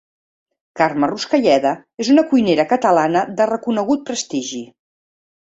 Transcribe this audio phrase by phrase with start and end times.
[0.79, 1.73] Carme Ruscalleda
[2.05, 4.67] és una cuinera catalana de reconegut prestigi.